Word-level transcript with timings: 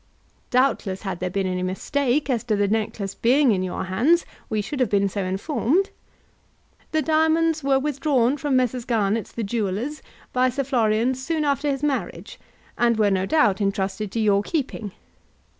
Doubtless 0.49 1.03
had 1.03 1.19
there 1.19 1.29
been 1.29 1.45
any 1.45 1.61
mistake 1.61 2.27
as 2.27 2.43
to 2.45 2.55
the 2.55 2.67
necklace 2.67 3.13
being 3.13 3.51
in 3.51 3.61
your 3.61 3.83
hands 3.83 4.25
we 4.49 4.59
should 4.59 4.79
have 4.79 4.89
been 4.89 5.07
so 5.07 5.23
informed. 5.23 5.91
The 6.91 7.03
diamonds 7.03 7.63
were 7.63 7.77
withdrawn 7.77 8.35
from 8.37 8.55
Messrs. 8.55 8.83
Garnett's, 8.85 9.31
the 9.31 9.43
jewellers, 9.43 10.01
by 10.33 10.49
Sir 10.49 10.63
Florian 10.63 11.13
soon 11.13 11.45
after 11.45 11.69
his 11.69 11.83
marriage, 11.83 12.39
and 12.79 12.97
were, 12.97 13.11
no 13.11 13.27
doubt, 13.27 13.61
entrusted 13.61 14.11
to 14.13 14.19
your 14.19 14.41
keeping. 14.41 14.91